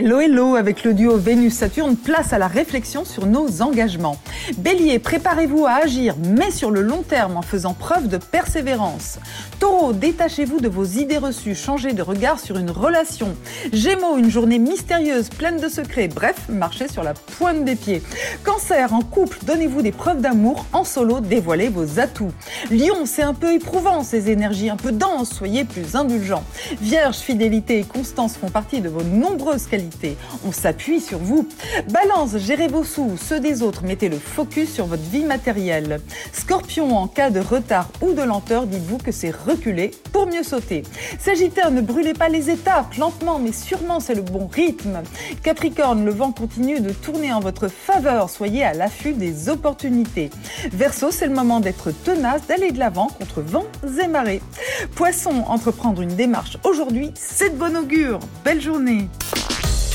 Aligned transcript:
Hello 0.00 0.20
hello 0.20 0.54
avec 0.54 0.84
le 0.84 0.94
duo 0.94 1.16
Vénus-Saturne, 1.16 1.96
place 1.96 2.32
à 2.32 2.38
la 2.38 2.46
réflexion 2.46 3.04
sur 3.04 3.26
nos 3.26 3.62
engagements. 3.62 4.16
Bélier, 4.56 4.98
préparez-vous 4.98 5.66
à 5.66 5.74
agir, 5.82 6.14
mais 6.18 6.50
sur 6.50 6.70
le 6.70 6.80
long 6.80 7.02
terme 7.02 7.36
en 7.36 7.42
faisant 7.42 7.74
preuve 7.74 8.08
de 8.08 8.16
persévérance. 8.16 9.18
Taureau, 9.60 9.92
détachez-vous 9.92 10.60
de 10.60 10.68
vos 10.68 10.84
idées 10.84 11.18
reçues, 11.18 11.54
changez 11.54 11.92
de 11.92 12.02
regard 12.02 12.40
sur 12.40 12.56
une 12.58 12.70
relation. 12.70 13.36
Gémeaux, 13.72 14.16
une 14.16 14.30
journée 14.30 14.58
mystérieuse, 14.58 15.28
pleine 15.28 15.58
de 15.58 15.68
secrets, 15.68 16.08
bref, 16.08 16.48
marchez 16.48 16.88
sur 16.88 17.02
la 17.02 17.14
pointe 17.14 17.64
des 17.64 17.76
pieds. 17.76 18.02
Cancer, 18.44 18.92
en 18.94 19.02
couple, 19.02 19.38
donnez-vous 19.44 19.82
des 19.82 19.92
preuves 19.92 20.20
d'amour, 20.20 20.64
en 20.72 20.84
solo, 20.84 21.20
dévoilez 21.20 21.68
vos 21.68 22.00
atouts. 22.00 22.32
Lion, 22.70 23.04
c'est 23.04 23.22
un 23.22 23.34
peu 23.34 23.52
éprouvant, 23.52 24.02
ces 24.02 24.30
énergies 24.30 24.70
un 24.70 24.76
peu 24.76 24.92
denses, 24.92 25.30
soyez 25.30 25.64
plus 25.64 25.96
indulgents. 25.96 26.44
Vierge, 26.80 27.16
fidélité 27.16 27.80
et 27.80 27.84
constance 27.84 28.36
font 28.36 28.50
partie 28.50 28.80
de 28.80 28.88
vos 28.88 29.02
nombreuses 29.02 29.66
qualités 29.66 30.16
on 30.46 30.52
s'appuie 30.52 31.00
sur 31.00 31.18
vous. 31.18 31.48
Balance, 31.90 32.36
gérez 32.36 32.68
vos 32.68 32.84
sous, 32.84 33.16
ceux 33.16 33.40
des 33.40 33.62
autres, 33.62 33.84
mettez 33.84 34.08
le 34.08 34.18
focus 34.38 34.72
sur 34.72 34.86
votre 34.86 35.02
vie 35.02 35.24
matérielle. 35.24 36.00
Scorpion, 36.32 36.96
en 36.96 37.08
cas 37.08 37.30
de 37.30 37.40
retard 37.40 37.88
ou 38.00 38.12
de 38.12 38.22
lenteur, 38.22 38.68
dites-vous 38.68 38.98
que 38.98 39.10
c'est 39.10 39.34
reculer 39.34 39.90
pour 40.12 40.28
mieux 40.28 40.44
sauter. 40.44 40.84
Sagittaire, 41.18 41.72
ne 41.72 41.80
brûlez 41.80 42.12
pas 42.12 42.28
les 42.28 42.48
étapes, 42.48 42.94
lentement 42.94 43.40
mais 43.40 43.50
sûrement, 43.50 43.98
c'est 43.98 44.14
le 44.14 44.22
bon 44.22 44.46
rythme. 44.46 45.02
Capricorne, 45.42 46.04
le 46.04 46.12
vent 46.12 46.30
continue 46.30 46.78
de 46.78 46.92
tourner 46.92 47.32
en 47.32 47.40
votre 47.40 47.66
faveur, 47.66 48.30
soyez 48.30 48.62
à 48.62 48.74
l'affût 48.74 49.12
des 49.12 49.48
opportunités. 49.48 50.30
Verseau, 50.70 51.10
c'est 51.10 51.26
le 51.26 51.34
moment 51.34 51.58
d'être 51.58 51.90
tenace, 51.90 52.46
d'aller 52.46 52.70
de 52.70 52.78
l'avant 52.78 53.08
contre 53.08 53.40
vents 53.40 53.66
et 54.00 54.06
marées. 54.06 54.40
Poisson, 54.94 55.42
entreprendre 55.48 56.00
une 56.00 56.14
démarche 56.14 56.58
aujourd'hui, 56.62 57.10
c'est 57.16 57.50
de 57.50 57.56
bon 57.56 57.76
augure. 57.76 58.20
Belle 58.44 58.60
journée. 58.60 59.08